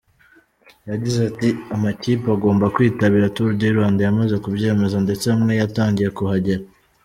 [0.89, 6.63] Yagize ati “Amakipe agomba kwitabira Tour du Rwanda yamaze kubyemeza ndetse amwe yatangiye kuhagera.